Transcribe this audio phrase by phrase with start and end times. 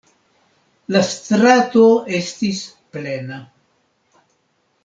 [0.95, 1.83] La strato
[2.21, 2.65] estis
[2.97, 3.41] plena.